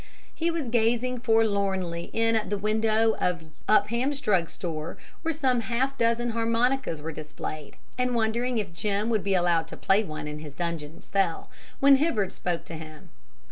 [0.33, 6.31] He was gazing forlornly in at the window of Upham's drugstore, where some half dozen
[6.31, 10.55] harmonicas were displayed, and wondering if Jim would be allowed to play one in his
[10.55, 13.11] dungeon cell, when Hibbard spoke to him.